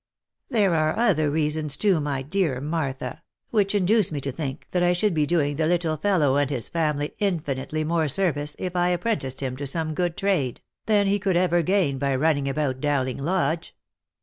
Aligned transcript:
There 0.49 0.73
are 0.73 0.97
other 0.97 1.29
reasons 1.29 1.77
too, 1.77 1.99
my 1.99 2.23
dear 2.23 2.59
Martha, 2.59 3.21
which 3.51 3.75
induce 3.75 4.11
me 4.11 4.19
to 4.21 4.31
think 4.31 4.65
that 4.71 4.81
I 4.81 4.93
should 4.93 5.13
be 5.13 5.27
doing 5.27 5.57
the 5.57 5.67
little 5.67 5.95
fellow 5.95 6.37
and 6.37 6.49
his 6.49 6.69
family 6.69 7.13
infinitely 7.19 7.83
more 7.83 8.07
service 8.07 8.55
if 8.57 8.75
I 8.75 8.87
apprenticed 8.89 9.41
him 9.41 9.55
to 9.57 9.67
some 9.67 9.93
good 9.93 10.17
trade, 10.17 10.59
than 10.87 11.05
he 11.05 11.19
could 11.19 11.35
ever 11.35 11.61
gain 11.61 11.99
by 11.99 12.15
running 12.15 12.49
about 12.49 12.81
Dowling 12.81 13.19
Lodge." 13.23 13.75